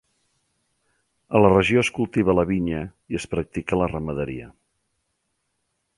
[1.35, 2.81] A la regió es cultiva la vinya
[3.15, 4.53] i es practica la ramaderia.